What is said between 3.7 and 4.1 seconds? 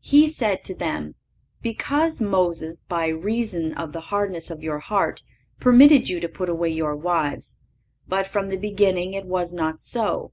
of the